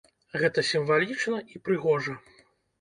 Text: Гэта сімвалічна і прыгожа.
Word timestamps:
Гэта 0.43 0.63
сімвалічна 0.71 1.43
і 1.55 1.63
прыгожа. 1.69 2.19